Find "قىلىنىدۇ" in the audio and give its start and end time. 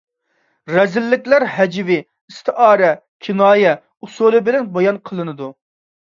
5.11-5.51